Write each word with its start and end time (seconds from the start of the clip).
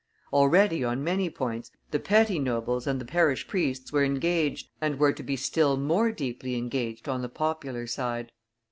Already, 0.33 0.83
on 0.83 1.03
many 1.03 1.29
points, 1.29 1.69
the 1.91 1.99
petty 1.99 2.39
nobles 2.39 2.87
and 2.87 2.99
the 2.99 3.05
parish 3.05 3.47
priests 3.47 3.91
were 3.93 4.03
engaged 4.03 4.69
and 4.81 4.97
were 4.97 5.13
to 5.13 5.21
be 5.21 5.35
still 5.35 5.77
more 5.77 6.11
deeply 6.11 6.55
engaged 6.55 7.07
on 7.07 7.21
the 7.21 7.29
popular 7.29 7.85
side. 7.85 8.31